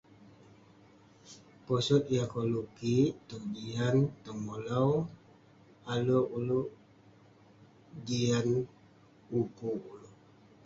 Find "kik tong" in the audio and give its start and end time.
2.77-3.45